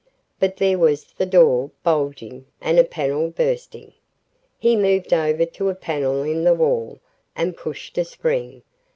[0.39, 3.93] But there was the door, bulging, and a panel bursting.
[4.57, 6.99] He moved over to a panel in the wall
[7.35, 8.63] and pushed a spring.